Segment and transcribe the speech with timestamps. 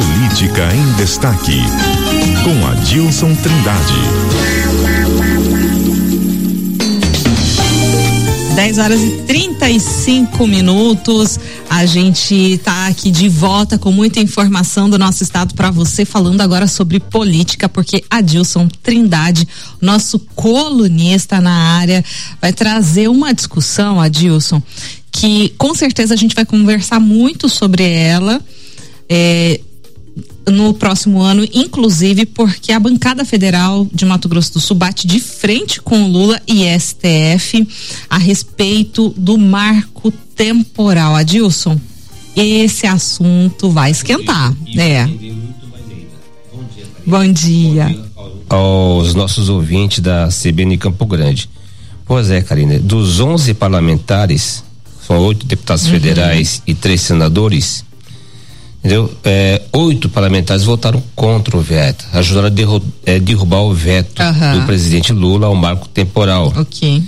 [0.00, 1.60] Política em Destaque,
[2.42, 4.00] com Adilson Trindade.
[8.54, 11.38] 10 horas e 35 minutos.
[11.68, 16.40] A gente está aqui de volta com muita informação do nosso estado para você, falando
[16.40, 19.46] agora sobre política, porque Adilson Trindade,
[19.82, 22.02] nosso colunista na área,
[22.40, 24.62] vai trazer uma discussão, Adilson,
[25.12, 28.40] que com certeza a gente vai conversar muito sobre ela.
[29.06, 29.60] É,
[30.48, 35.20] no próximo ano, inclusive porque a bancada federal de Mato Grosso do Sul bate de
[35.20, 37.66] frente com o Lula e STF
[38.08, 41.14] a respeito do marco temporal.
[41.14, 41.78] Adilson,
[42.34, 45.08] esse assunto vai esquentar, né?
[47.06, 47.96] Bom dia.
[48.48, 51.48] Aos nossos ouvintes da CBN Campo Grande.
[52.04, 54.64] Pois é, Karina, dos 11 parlamentares,
[55.06, 55.92] são oito deputados uhum.
[55.92, 57.84] federais e três senadores,
[58.80, 59.10] entendeu?
[59.24, 64.60] É, oito parlamentares votaram contra o veto, ajudaram a derru é, derrubar o veto uhum.
[64.60, 66.52] do presidente Lula ao marco temporal.
[66.56, 67.02] Ok.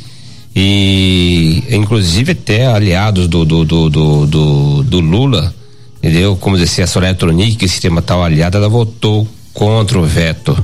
[0.55, 5.53] E inclusive até aliados do do, do, do, do, do Lula,
[5.99, 6.37] entendeu?
[6.37, 10.63] Como dizia a Soraya Tronic, que esse sistema tal aliada, ela votou contra o veto,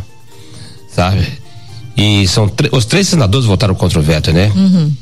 [0.95, 1.27] sabe?
[1.97, 4.53] E são os três senadores votaram contra o veto, né?
[4.55, 4.93] Uhum.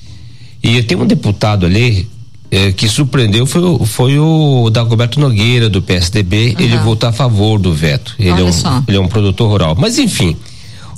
[0.63, 2.09] E tem um deputado ali
[2.51, 6.55] é, que surpreendeu foi, o, foi o Dagoberto Nogueira, do PSDB.
[6.59, 6.65] Uhum.
[6.65, 8.15] Ele votou a favor do veto.
[8.19, 8.51] Ele é, um,
[8.89, 9.77] ele é um produtor rural.
[9.79, 10.37] Mas, enfim,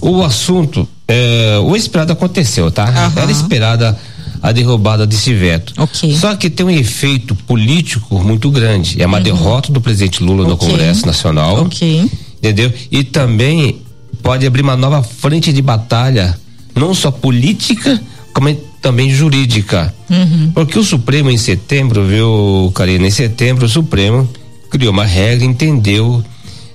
[0.01, 2.85] o assunto, é, o esperado aconteceu, tá?
[2.85, 3.23] Uhum.
[3.23, 3.99] Era esperada
[4.43, 5.75] a derrubada desse veto.
[5.77, 6.17] Okay.
[6.17, 9.01] Só que tem um efeito político muito grande.
[9.03, 9.25] É uma uhum.
[9.25, 10.51] derrota do presidente Lula okay.
[10.51, 11.63] no Congresso Nacional.
[11.63, 12.11] Ok.
[12.39, 12.73] Entendeu?
[12.91, 13.83] E também
[14.23, 16.39] pode abrir uma nova frente de batalha,
[16.75, 18.01] não só política,
[18.33, 18.49] como
[18.81, 19.93] também jurídica.
[20.09, 20.53] Uhum.
[20.55, 24.29] Porque o Supremo em setembro, viu, Karina, em setembro o Supremo
[24.71, 26.23] criou uma regra, entendeu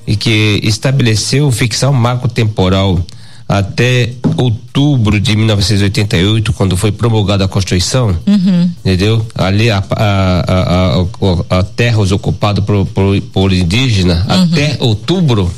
[0.06, 3.00] e que estabeleceu fixar um marco temporal
[3.48, 8.72] até outubro de 1988, quando foi promulgada a Constituição, uhum.
[8.84, 9.26] entendeu?
[9.36, 11.06] Ali a, a,
[11.50, 14.44] a, a terras ocupadas por, por, por indígena uhum.
[14.44, 15.52] até outubro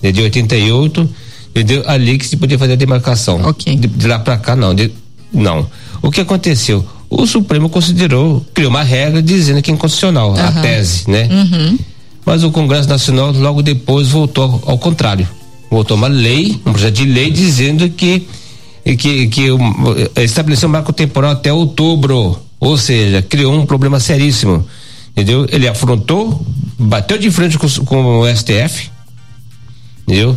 [0.00, 1.08] de 88,
[1.50, 1.84] entendeu?
[1.86, 3.44] Ali que se podia fazer a demarcação.
[3.48, 3.76] Okay.
[3.76, 4.90] De, de lá para cá não, de,
[5.32, 5.66] não.
[6.04, 6.86] O que aconteceu?
[7.08, 10.38] O Supremo considerou, criou uma regra dizendo que é inconstitucional, uhum.
[10.38, 11.26] a tese, né?
[11.30, 11.78] Uhum.
[12.26, 15.26] Mas o Congresso Nacional logo depois voltou ao contrário.
[15.70, 18.26] Voltou uma lei, um projeto de lei dizendo que
[18.98, 19.48] que, que
[20.16, 24.66] estabeleceu um marco temporal até outubro, ou seja, criou um problema seríssimo,
[25.12, 25.46] entendeu?
[25.50, 26.44] Ele afrontou,
[26.78, 28.90] bateu de frente com, com o STF,
[30.06, 30.36] entendeu?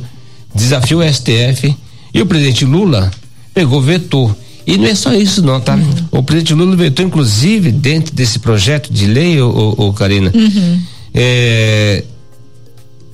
[0.56, 1.76] Desafiou o STF
[2.14, 3.12] e o presidente Lula
[3.54, 4.34] pegou, vetou.
[4.68, 5.76] E não é só isso não, tá?
[5.76, 6.20] Uhum.
[6.20, 10.82] O presidente Lula vetou, inclusive, dentro desse projeto de lei, ô, ô, ô Karina, uhum.
[11.14, 12.04] é,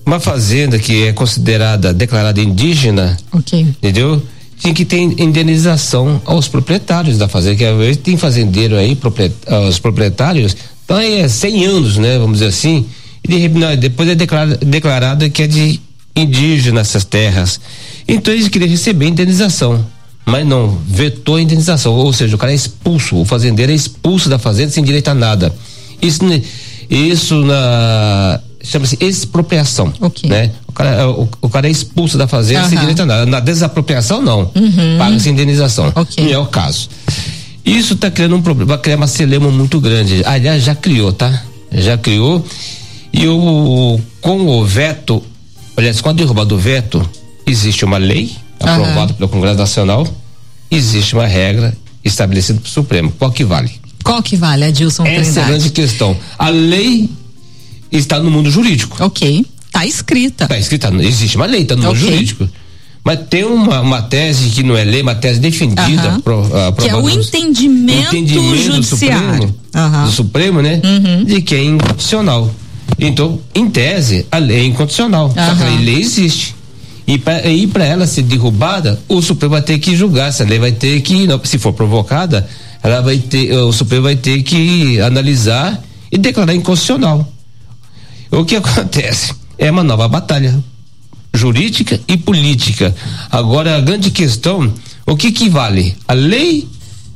[0.03, 3.61] uma fazenda que é considerada, declarada indígena, okay.
[3.61, 4.19] entendeu?
[4.57, 8.97] Tinha que ter indenização aos proprietários da fazenda, que às vezes tem fazendeiro aí,
[9.69, 12.17] os proprietários, então é 100 anos, né?
[12.17, 12.87] Vamos dizer assim,
[13.23, 15.79] e de, não, depois é declarado, declarado que é de
[16.15, 17.59] indígena essas terras.
[18.07, 19.85] Então eles queriam receber indenização
[20.25, 24.29] mas não, vetou a indenização, ou seja, o cara é expulso, o fazendeiro é expulso
[24.29, 25.53] da fazenda sem direito a nada.
[26.01, 26.19] Isso,
[26.89, 30.29] isso na chama-se expropriação, okay.
[30.29, 30.51] né?
[30.67, 32.69] O cara, o, o, cara é expulso da fazenda uhum.
[32.69, 33.25] sem direito a nada.
[33.25, 34.97] Na desapropriação não, uhum.
[34.97, 35.91] paga-se indenização.
[35.93, 36.23] Okay.
[36.23, 36.89] Não é o caso.
[37.65, 40.23] Isso está criando um problema, vai criar uma celema muito grande.
[40.25, 41.43] Aliás, já criou, tá?
[41.71, 42.45] Já criou.
[43.11, 45.21] E o com o veto,
[45.75, 47.07] aliás, com a derrubada do veto,
[47.45, 48.31] existe uma lei
[48.63, 49.17] aprovado uhum.
[49.17, 50.07] pelo Congresso Nacional,
[50.69, 53.11] existe uma regra estabelecida pelo Supremo.
[53.17, 53.71] Qual que vale?
[54.03, 55.39] Qual que vale, Adilson Essa Trindade?
[55.39, 56.17] é a grande questão.
[56.37, 57.09] A lei
[57.91, 59.03] está no mundo jurídico.
[59.03, 59.45] Ok.
[59.65, 60.43] Está escrita.
[60.43, 60.93] Está escrita.
[60.99, 61.93] Existe uma lei, está no okay.
[61.93, 62.49] mundo jurídico.
[63.03, 66.09] Mas tem uma, uma tese que não é lei, uma tese defendida.
[66.09, 66.21] Uhum.
[66.21, 69.39] Pro, uh, que é o entendimento, entendimento judiciário.
[69.39, 70.05] Do Supremo, uhum.
[70.05, 70.81] do Supremo né?
[70.83, 71.25] Uhum.
[71.25, 72.49] De que é inconstitucional.
[72.97, 74.75] Então, em tese, a lei é.
[74.75, 76.55] Só que a lei existe.
[77.05, 81.01] E para ela ser derrubada, o Supremo vai ter que julgar, essa lei vai ter
[81.01, 82.47] que, se for provocada,
[82.81, 87.29] ela vai ter, o Supremo vai ter que analisar e declarar inconstitucional.
[88.31, 89.33] O que acontece?
[89.57, 90.63] É uma nova batalha
[91.33, 92.95] jurídica e política.
[93.29, 94.71] Agora a grande questão,
[95.05, 95.95] o que que vale?
[96.07, 96.67] A lei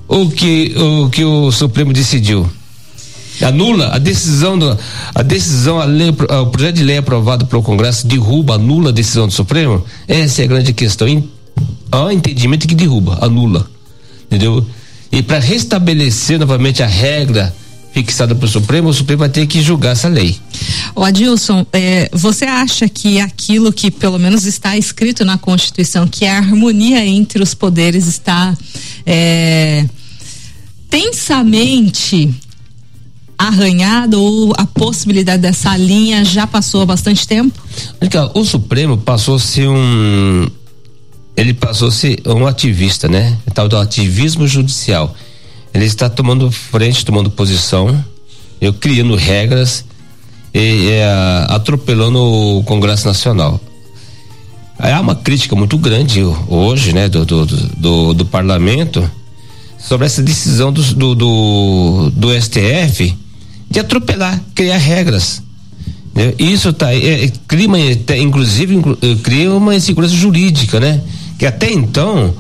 [0.08, 2.50] ou que o que o Supremo decidiu?
[3.44, 4.78] Anula a decisão do,
[5.14, 9.28] a decisão a lei, o projeto de lei aprovado pelo Congresso derruba anula a decisão
[9.28, 9.84] do Supremo?
[10.08, 11.08] Essa é a grande questão.
[11.92, 13.68] Há entendimento que derruba anula
[14.28, 14.66] entendeu?
[15.12, 17.56] E para restabelecer novamente a regra
[17.94, 20.38] fixada pelo Supremo, o Supremo vai ter que julgar essa lei.
[20.94, 26.26] O Adilson, é, você acha que aquilo que pelo menos está escrito na Constituição, que
[26.26, 28.56] é a harmonia entre os poderes, está
[29.06, 29.86] é,
[30.90, 32.30] tensamente
[33.38, 37.60] arranhado ou a possibilidade dessa linha já passou há bastante tempo?
[38.34, 40.48] O Supremo passou a ser um
[41.36, 43.38] ele passou a ser um ativista, né?
[43.54, 45.16] Tal do ativismo judicial.
[45.72, 48.04] Ele está tomando frente, tomando posição,
[48.60, 49.86] eu criando regras
[50.52, 51.06] e, é,
[51.50, 53.62] atropelando o Congresso Nacional.
[54.80, 59.10] Há uma crítica muito grande hoje, né, do, do, do, do parlamento
[59.80, 63.16] sobre essa decisão do, do, do, do STF
[63.70, 65.42] de atropelar, criar regras.
[66.14, 66.34] Né?
[66.40, 67.68] Isso tá, é, é, cria,
[68.20, 68.78] inclusive,
[69.24, 71.02] cria uma insegurança jurídica, né?
[71.38, 72.34] Que até então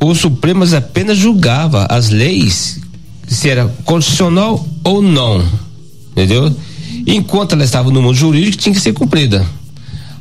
[0.00, 2.80] o Supremo apenas julgava as leis
[3.26, 5.42] se era constitucional ou não,
[6.12, 6.54] entendeu?
[7.06, 9.44] Enquanto ela estava no mundo jurídico tinha que ser cumprida.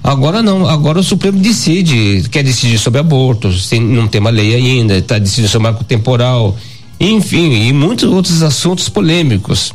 [0.04, 4.54] Agora não, agora o Supremo decide, quer decidir sobre aborto, sem, não tem uma lei
[4.54, 6.56] ainda, está decidindo sobre marco temporal,
[7.00, 9.74] enfim, e muitos outros assuntos polêmicos.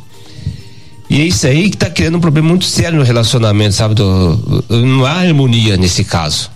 [1.10, 3.96] E é isso aí que está criando um problema muito sério no relacionamento, sabe?
[3.96, 6.48] Do, não há harmonia nesse caso.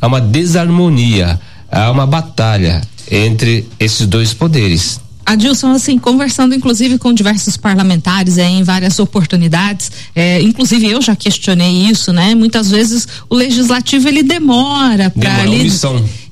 [0.00, 1.38] Há uma desarmonia,
[1.70, 4.98] há uma batalha entre esses dois poderes.
[5.24, 11.14] Adilson, assim, conversando inclusive com diversos parlamentares é, em várias oportunidades, é, inclusive eu já
[11.14, 12.34] questionei isso, né?
[12.34, 15.70] Muitas vezes o legislativo ele demora para ele,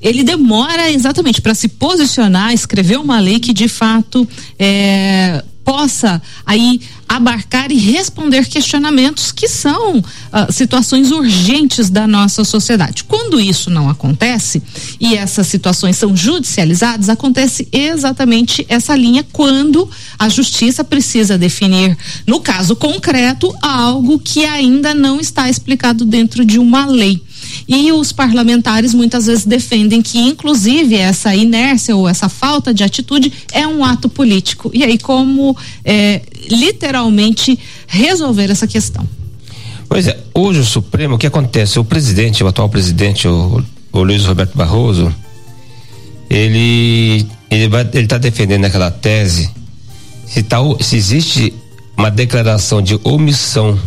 [0.01, 4.27] ele demora exatamente para se posicionar, escrever uma lei que de fato
[4.57, 10.03] é, possa aí abarcar e responder questionamentos que são uh,
[10.51, 13.03] situações urgentes da nossa sociedade.
[13.03, 14.63] Quando isso não acontece
[14.99, 19.87] e essas situações são judicializadas, acontece exatamente essa linha quando
[20.17, 21.95] a justiça precisa definir,
[22.25, 27.21] no caso concreto, algo que ainda não está explicado dentro de uma lei.
[27.71, 33.31] E os parlamentares muitas vezes defendem que, inclusive, essa inércia ou essa falta de atitude
[33.51, 34.71] é um ato político.
[34.73, 35.55] E aí, como
[35.85, 39.07] é, literalmente resolver essa questão?
[39.87, 41.77] Pois é, hoje o Supremo, o que acontece?
[41.77, 45.13] O presidente, o atual presidente, o, o Luiz Roberto Barroso,
[46.27, 49.49] ele ele vai ele está defendendo aquela tese
[50.27, 51.53] se tal se existe
[51.97, 53.79] uma declaração de omissão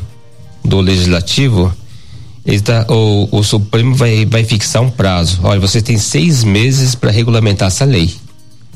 [0.64, 1.72] do legislativo
[2.64, 5.38] Tá, o, o, Supremo vai, vai fixar um prazo.
[5.44, 8.12] Olha, você tem seis meses para regulamentar essa lei,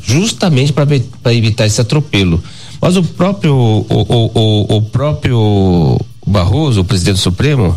[0.00, 2.42] justamente para evitar esse atropelo.
[2.80, 7.76] Mas o próprio o, o, o, próprio Barroso, o presidente do Supremo,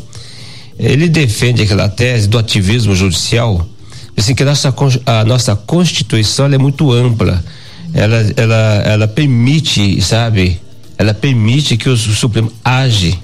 [0.78, 3.68] ele defende aquela tese do ativismo judicial,
[4.16, 4.74] assim que a nossa,
[5.08, 7.44] a nossa Constituição é muito ampla.
[7.92, 10.62] Ela, ela, ela permite, sabe?
[11.00, 13.18] Ela permite que o Supremo age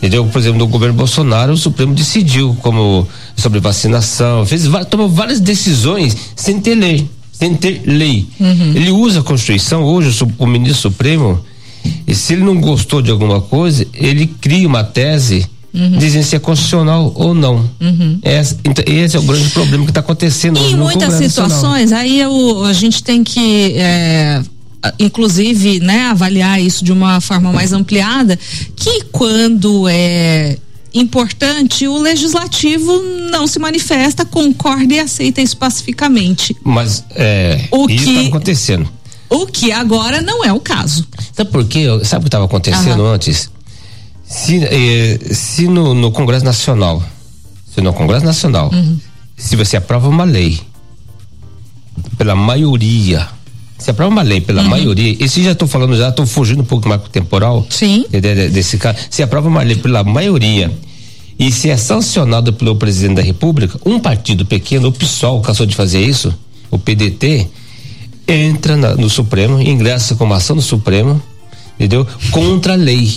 [0.00, 0.24] Entendeu?
[0.24, 3.06] Por exemplo, no governo Bolsonaro, o Supremo decidiu como
[3.36, 8.26] sobre vacinação, fez tomou várias decisões sem ter lei, sem ter lei.
[8.40, 8.72] Uhum.
[8.74, 11.44] Ele usa a Constituição hoje o, o ministro Supremo
[12.06, 15.98] e se ele não gostou de alguma coisa, ele cria uma tese Uhum.
[15.98, 17.70] dizem se é constitucional ou não.
[17.80, 18.18] Uhum.
[18.24, 20.58] Esse, então, esse é o grande problema que está acontecendo.
[20.58, 24.42] E em muitas situações, aí eu, a gente tem que é,
[24.98, 28.38] inclusive, né, avaliar isso de uma forma mais ampliada,
[28.76, 30.56] que quando é
[30.92, 36.56] importante, o legislativo não se manifesta, concorda e aceita isso pacificamente.
[36.64, 38.90] Mas é, o isso está acontecendo.
[39.28, 41.06] O que agora não é o caso.
[41.32, 41.86] Sabe por quê?
[42.02, 43.14] Sabe o que estava acontecendo Aham.
[43.14, 43.48] antes?
[44.24, 47.02] Se, eh, se no, no, Congresso Nacional,
[47.72, 48.98] se no Congresso Nacional, uhum.
[49.36, 50.60] se você aprova uma lei
[52.16, 53.28] pela maioria
[53.80, 54.68] se aprova uma lei pela uhum.
[54.68, 58.04] maioria, e se já estou falando, já estou fugindo um pouco do marco temporal Sim.
[58.10, 60.70] De, de, desse caso, se aprova uma lei pela maioria
[61.38, 65.74] e se é sancionado pelo presidente da República, um partido pequeno, o PSOL, cansou de
[65.74, 66.34] fazer isso,
[66.70, 67.48] o PDT,
[68.28, 71.20] entra na, no Supremo, ingressa com uma ação no Supremo,
[71.76, 72.06] entendeu?
[72.30, 73.10] Contra a lei.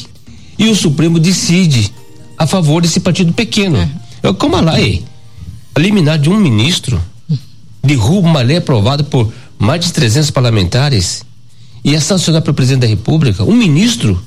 [0.58, 1.91] E o Supremo decide
[2.38, 3.77] a favor desse partido pequeno.
[4.24, 4.34] É.
[4.34, 5.03] Como a lei,
[5.75, 7.01] a liminar de um ministro
[7.84, 11.24] derruba uma lei aprovada por mais de 300 parlamentares
[11.83, 14.22] e é sancionado pelo presidente da República, um ministro,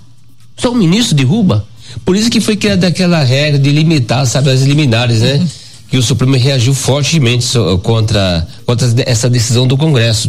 [0.56, 1.66] só um ministro derruba.
[2.04, 5.34] Por isso que foi criada aquela regra de limitar, sabe, as liminares, né?
[5.34, 5.48] Uhum.
[5.88, 7.46] Que o Supremo reagiu fortemente
[7.82, 10.28] contra, contra essa decisão do Congresso.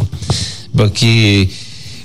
[0.72, 1.48] Porque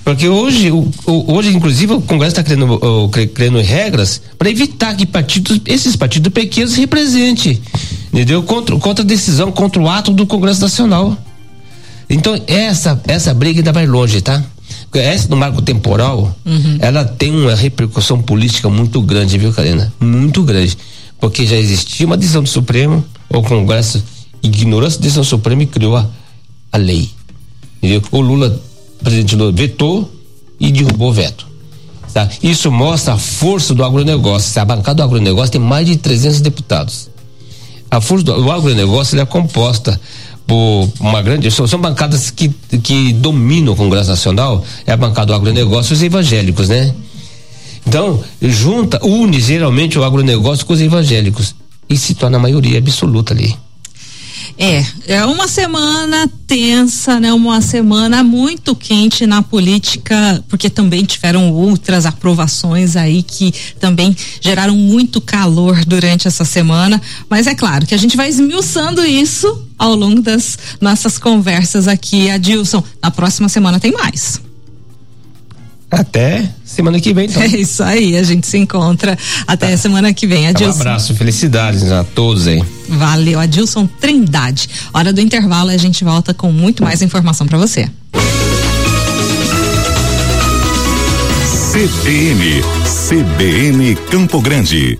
[0.04, 5.62] porque hoje, o, hoje inclusive, o Congresso está criando, criando regras para evitar que partidos,
[5.66, 7.62] esses partidos pequenos representem,
[8.12, 8.44] entendeu?
[8.44, 11.18] Contra, contra a decisão, contra o ato do Congresso Nacional.
[12.10, 14.44] Então essa essa briga ainda vai longe, tá?
[15.00, 16.78] essa no marco temporal, uhum.
[16.80, 19.92] ela tem uma repercussão política muito grande, viu, Karina?
[20.00, 20.78] Muito grande.
[21.20, 24.04] Porque já existia uma decisão do Supremo, o Congresso
[24.42, 26.08] ignorou essa decisão do Supremo e criou a,
[26.72, 27.10] a lei.
[27.78, 28.02] Entendeu?
[28.12, 28.62] O Lula,
[29.00, 30.12] o presidente Lula, vetou
[30.60, 31.48] e derrubou o veto.
[32.14, 32.30] Tá?
[32.44, 34.62] Isso mostra a força do agronegócio.
[34.62, 37.10] A bancada do agronegócio tem mais de 300 deputados.
[37.90, 40.00] A força do agronegócio é composta
[40.54, 41.50] por uma grande.
[41.50, 42.50] São, são bancadas que,
[42.84, 46.94] que dominam o Congresso Nacional, é a bancada do agronegócio e os evangélicos, né?
[47.88, 51.56] Então, junta, une geralmente o agronegócio com os evangélicos
[51.90, 53.56] e se torna a maioria absoluta ali.
[54.58, 57.34] É, é uma semana tensa, né?
[57.34, 64.76] Uma semana muito quente na política, porque também tiveram outras aprovações aí que também geraram
[64.76, 67.02] muito calor durante essa semana.
[67.30, 72.30] Mas é claro que a gente vai esmiuçando isso ao longo das nossas conversas aqui,
[72.30, 72.84] Adilson.
[73.02, 74.40] Na próxima semana tem mais.
[75.94, 77.42] Até semana que vem, então.
[77.42, 79.78] É isso aí, a gente se encontra até tá.
[79.78, 80.48] semana que vem.
[80.48, 80.78] Adilson.
[80.78, 82.64] Um abraço, felicidades a todos aí.
[82.90, 84.70] Valeu, Adilson Trindade.
[84.94, 87.90] Hora do intervalo, a gente volta com muito mais informação para você.
[91.72, 92.62] CBN,
[93.10, 95.00] CBN Campo Grande.